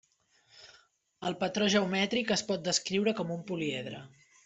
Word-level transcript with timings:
El 1.29 1.37
patró 1.45 1.69
geomètric 1.75 2.35
es 2.39 2.45
pot 2.51 2.67
descriure 2.73 3.17
com 3.23 3.39
un 3.41 3.49
políedre. 3.55 4.05